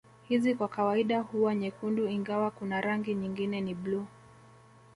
Hizi 0.29 0.55
kwa 0.55 0.67
kawaida 0.67 1.19
huwa 1.19 1.55
nyekundu 1.55 2.07
ingawa 2.07 2.51
kuna 2.51 2.81
rangi 2.81 3.15
nyingine 3.15 3.61
ni 3.61 3.75
blue 3.75 4.05